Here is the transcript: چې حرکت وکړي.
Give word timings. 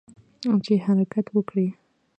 چې 0.65 0.73
حرکت 0.85 1.25
وکړي. 1.35 1.67